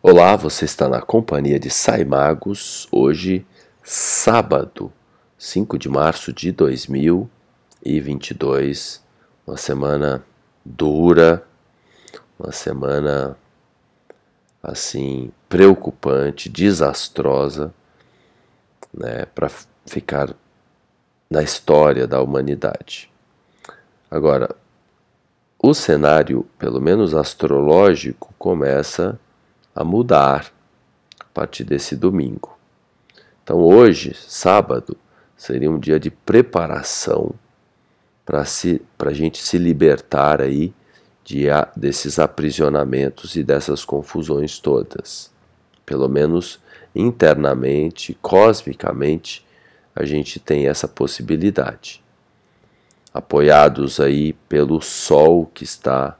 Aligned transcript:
Olá, 0.00 0.36
você 0.36 0.64
está 0.64 0.88
na 0.88 1.02
companhia 1.02 1.58
de 1.58 1.70
Saimagos, 1.70 2.86
hoje, 2.92 3.44
sábado, 3.82 4.92
5 5.36 5.76
de 5.76 5.88
março 5.88 6.32
de 6.32 6.52
2022, 6.52 9.02
uma 9.44 9.56
semana 9.56 10.24
dura, 10.64 11.44
uma 12.38 12.52
semana 12.52 13.36
assim 14.62 15.32
preocupante, 15.48 16.48
desastrosa, 16.48 17.74
né, 18.96 19.26
para 19.34 19.50
ficar 19.84 20.32
na 21.28 21.42
história 21.42 22.06
da 22.06 22.22
humanidade. 22.22 23.10
Agora, 24.08 24.54
o 25.58 25.74
cenário, 25.74 26.46
pelo 26.56 26.80
menos 26.80 27.16
astrológico, 27.16 28.32
começa 28.38 29.18
a 29.78 29.84
mudar 29.84 30.52
a 31.20 31.24
partir 31.32 31.62
desse 31.62 31.94
domingo. 31.94 32.58
Então, 33.44 33.58
hoje, 33.58 34.12
sábado, 34.12 34.96
seria 35.36 35.70
um 35.70 35.78
dia 35.78 36.00
de 36.00 36.10
preparação 36.10 37.32
para 38.26 38.42
a 38.42 39.12
gente 39.12 39.38
se 39.38 39.56
libertar 39.56 40.42
aí 40.42 40.74
de, 41.24 41.46
desses 41.76 42.18
aprisionamentos 42.18 43.36
e 43.36 43.44
dessas 43.44 43.84
confusões 43.84 44.58
todas. 44.58 45.30
Pelo 45.86 46.08
menos 46.08 46.58
internamente, 46.92 48.18
cosmicamente, 48.20 49.46
a 49.94 50.04
gente 50.04 50.40
tem 50.40 50.66
essa 50.66 50.88
possibilidade. 50.88 52.02
Apoiados 53.14 54.00
aí 54.00 54.32
pelo 54.48 54.80
Sol 54.80 55.46
que 55.46 55.62
está 55.62 56.18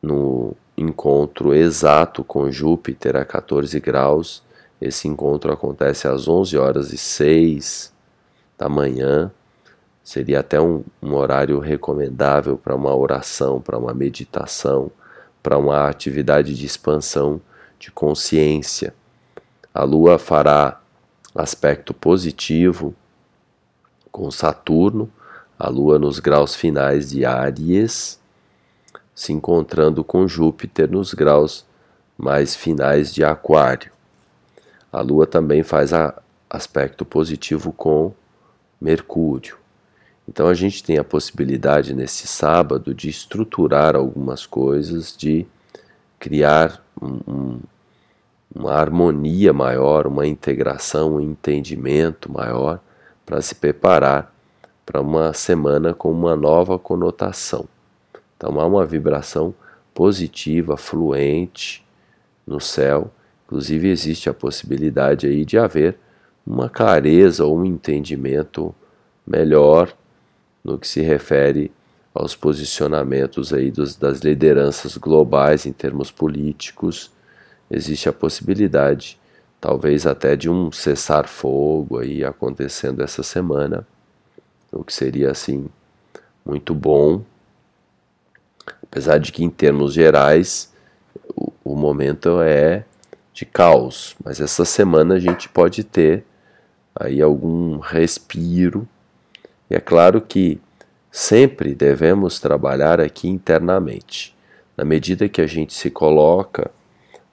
no 0.00 0.56
encontro 0.76 1.54
exato 1.54 2.24
com 2.24 2.50
Júpiter 2.50 3.16
a 3.16 3.24
14 3.24 3.78
graus. 3.80 4.42
Esse 4.80 5.08
encontro 5.08 5.52
acontece 5.52 6.08
às 6.08 6.26
11 6.26 6.56
horas 6.58 6.92
e 6.92 6.98
6 6.98 7.92
da 8.58 8.68
manhã. 8.68 9.30
Seria 10.02 10.40
até 10.40 10.60
um, 10.60 10.84
um 11.02 11.14
horário 11.14 11.58
recomendável 11.58 12.58
para 12.58 12.74
uma 12.74 12.94
oração, 12.94 13.60
para 13.60 13.78
uma 13.78 13.94
meditação, 13.94 14.90
para 15.42 15.56
uma 15.56 15.88
atividade 15.88 16.54
de 16.54 16.66
expansão 16.66 17.40
de 17.78 17.90
consciência. 17.90 18.94
A 19.72 19.84
Lua 19.84 20.18
fará 20.18 20.80
aspecto 21.34 21.94
positivo 21.94 22.94
com 24.12 24.30
Saturno, 24.30 25.10
a 25.58 25.68
Lua 25.68 25.98
nos 25.98 26.18
graus 26.18 26.54
finais 26.54 27.10
de 27.10 27.24
Áries 27.24 28.20
se 29.14 29.32
encontrando 29.32 30.02
com 30.02 30.26
Júpiter 30.26 30.90
nos 30.90 31.14
graus 31.14 31.64
mais 32.16 32.56
finais 32.56 33.12
de 33.12 33.24
Aquário. 33.24 33.92
A 34.92 35.00
Lua 35.00 35.26
também 35.26 35.62
faz 35.62 35.90
aspecto 36.48 37.04
positivo 37.04 37.72
com 37.72 38.12
Mercúrio. 38.80 39.56
Então 40.28 40.48
a 40.48 40.54
gente 40.54 40.82
tem 40.82 40.98
a 40.98 41.04
possibilidade 41.04 41.94
nesse 41.94 42.26
sábado 42.26 42.94
de 42.94 43.08
estruturar 43.08 43.94
algumas 43.94 44.46
coisas, 44.46 45.14
de 45.16 45.46
criar 46.18 46.82
um, 47.00 47.20
um, 47.26 47.60
uma 48.54 48.72
harmonia 48.72 49.52
maior, 49.52 50.06
uma 50.06 50.26
integração, 50.26 51.16
um 51.16 51.20
entendimento 51.20 52.32
maior 52.32 52.80
para 53.26 53.42
se 53.42 53.54
preparar 53.54 54.32
para 54.86 55.00
uma 55.00 55.32
semana 55.32 55.92
com 55.92 56.10
uma 56.10 56.36
nova 56.36 56.78
conotação. 56.78 57.66
Então 58.44 58.60
há 58.60 58.66
uma 58.66 58.84
vibração 58.84 59.54
positiva, 59.94 60.76
fluente 60.76 61.82
no 62.46 62.60
céu. 62.60 63.10
Inclusive 63.46 63.88
existe 63.88 64.28
a 64.28 64.34
possibilidade 64.34 65.26
aí 65.26 65.46
de 65.46 65.56
haver 65.56 65.96
uma 66.46 66.68
clareza 66.68 67.46
ou 67.46 67.56
um 67.56 67.64
entendimento 67.64 68.74
melhor 69.26 69.90
no 70.62 70.76
que 70.78 70.86
se 70.86 71.00
refere 71.00 71.72
aos 72.12 72.36
posicionamentos 72.36 73.50
aí 73.50 73.70
dos, 73.70 73.96
das 73.96 74.18
lideranças 74.18 74.98
globais 74.98 75.64
em 75.64 75.72
termos 75.72 76.10
políticos. 76.10 77.10
Existe 77.70 78.10
a 78.10 78.12
possibilidade, 78.12 79.18
talvez 79.58 80.06
até 80.06 80.36
de 80.36 80.50
um 80.50 80.70
cessar-fogo 80.70 81.98
aí 81.98 82.22
acontecendo 82.22 83.02
essa 83.02 83.22
semana, 83.22 83.86
o 84.70 84.84
que 84.84 84.92
seria 84.92 85.30
assim 85.30 85.66
muito 86.44 86.74
bom 86.74 87.24
Apesar 88.82 89.18
de 89.18 89.32
que, 89.32 89.44
em 89.44 89.50
termos 89.50 89.92
gerais, 89.92 90.72
o, 91.36 91.52
o 91.64 91.76
momento 91.76 92.40
é 92.40 92.84
de 93.32 93.44
caos, 93.44 94.14
mas 94.24 94.40
essa 94.40 94.64
semana 94.64 95.14
a 95.14 95.18
gente 95.18 95.48
pode 95.48 95.82
ter 95.82 96.24
aí 96.94 97.20
algum 97.20 97.78
respiro. 97.78 98.86
E 99.68 99.74
é 99.74 99.80
claro 99.80 100.20
que 100.20 100.60
sempre 101.10 101.74
devemos 101.74 102.38
trabalhar 102.38 103.00
aqui 103.00 103.28
internamente. 103.28 104.34
Na 104.76 104.84
medida 104.84 105.28
que 105.28 105.40
a 105.40 105.46
gente 105.46 105.74
se 105.74 105.90
coloca 105.90 106.70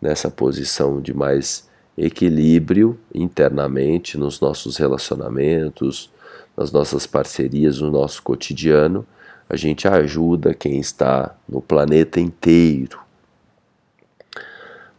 nessa 0.00 0.30
posição 0.30 1.00
de 1.00 1.12
mais 1.12 1.68
equilíbrio 1.96 2.98
internamente 3.12 4.16
nos 4.16 4.40
nossos 4.40 4.76
relacionamentos, 4.76 6.12
nas 6.56 6.70
nossas 6.70 7.06
parcerias, 7.06 7.80
no 7.80 7.90
nosso 7.90 8.22
cotidiano, 8.22 9.04
a 9.48 9.56
gente 9.56 9.88
ajuda 9.88 10.52
quem 10.52 10.78
está 10.78 11.34
no 11.48 11.62
planeta 11.62 12.20
inteiro. 12.20 13.00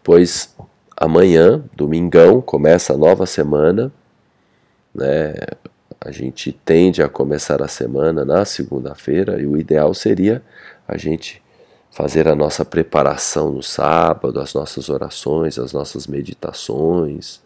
Pois 0.04 0.56
amanhã, 0.98 1.64
domingão, 1.76 2.42
começa 2.42 2.94
a 2.94 2.98
nova 2.98 3.26
semana, 3.26 3.92
né? 4.94 5.36
A 6.02 6.12
gente 6.12 6.52
tende 6.52 7.04
a 7.04 7.10
começar 7.10 7.62
a 7.62 7.68
semana 7.68 8.24
na 8.24 8.46
segunda-feira 8.46 9.40
e 9.40 9.46
o 9.46 9.58
ideal 9.58 9.94
seria 9.94 10.42
a 10.88 10.98
gente 10.98 11.44
fazer 11.92 12.28
a 12.28 12.36
nossa 12.36 12.64
preparação 12.64 13.52
no 13.52 13.62
sábado, 13.62 14.40
as 14.40 14.54
nossas 14.54 14.90
orações, 14.90 15.60
as 15.60 15.74
nossas 15.74 16.08
meditações, 16.08 17.42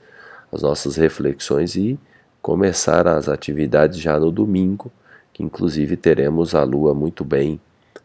as 0.51 0.61
nossas 0.61 0.95
reflexões 0.97 1.75
e 1.75 1.99
começar 2.41 3.07
as 3.07 3.27
atividades 3.27 3.99
já 3.99 4.19
no 4.19 4.31
domingo 4.31 4.91
que 5.33 5.43
inclusive 5.43 5.97
teremos 5.97 6.53
a 6.53 6.63
Lua 6.63 6.93
muito 6.93 7.25
bem 7.25 7.59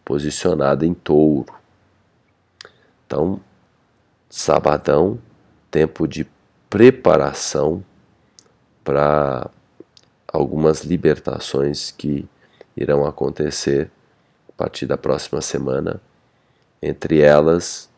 posicionada 0.04 0.86
em 0.86 0.94
touro. 0.94 1.52
Então, 3.06 3.40
sabadão, 4.30 5.18
tempo 5.70 6.08
de 6.08 6.26
preparação 6.70 7.84
para 8.82 9.50
algumas 10.26 10.82
libertações 10.82 11.90
que 11.90 12.26
irão 12.76 13.04
acontecer 13.04 13.90
a 14.48 14.52
partir 14.52 14.86
da 14.86 14.96
próxima 14.96 15.40
semana, 15.40 16.00
entre 16.82 17.20
elas 17.20 17.88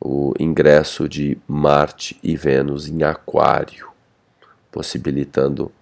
o 0.00 0.34
ingresso 0.38 1.08
de 1.08 1.38
Marte 1.46 2.18
e 2.22 2.36
Vênus 2.36 2.88
em 2.88 3.02
Aquário, 3.02 3.88
possibilitando 4.70 5.72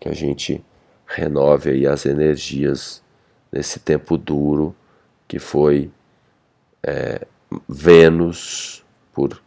que 0.00 0.08
a 0.08 0.14
gente 0.14 0.64
renove 1.08 1.70
aí 1.70 1.86
as 1.86 2.04
energias 2.04 3.02
nesse 3.50 3.80
tempo 3.80 4.18
duro 4.18 4.76
que 5.26 5.38
foi 5.38 5.90
é, 6.82 7.26
Vênus 7.66 8.84
por 9.12 9.42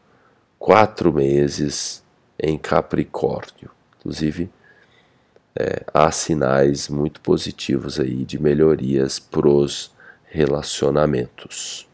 quatro 0.58 1.14
meses 1.14 2.04
em 2.40 2.58
Capricórnio. 2.58 3.70
Inclusive, 4.00 4.50
é, 5.56 5.84
há 5.94 6.12
sinais 6.12 6.90
muito 6.90 7.22
positivos 7.22 8.00
aí 8.00 8.26
de 8.26 8.42
melhorias 8.42 9.20
pros 9.20 9.92
relacionamentos. 10.26 11.88